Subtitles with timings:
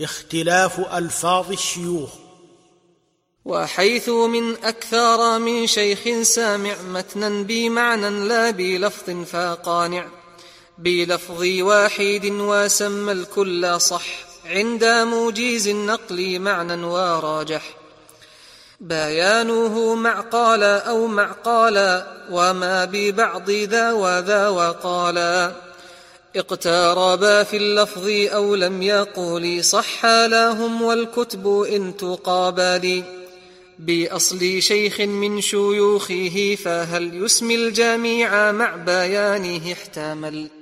[0.00, 2.10] اختلاف ألفاظ الشيوخ.
[3.44, 10.06] وحيث من أكثر من شيخ سامع متنا بمعنى لا بلفظ فقانع.
[10.78, 14.06] بلفظ واحد وسمى الكل صح
[14.46, 17.74] عند موجيز النقل معنى وراجح.
[18.80, 25.52] بيانه مع قال أو مع قال وما ببعض ذا وذا وقالا.
[26.36, 33.02] اقتربا في اللفظ أو لم يقول صح لهم والكتب إن تقابل
[33.78, 40.55] بأصل شيخ من شيوخه فهل يسمي الجميع مع بيانه احتمل.